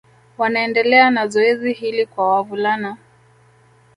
Wanaendelea 0.37 1.09
na 1.11 1.27
zoezi 1.27 1.73
hili 1.73 2.05
kwa 2.05 2.35
wavulana 2.35 2.97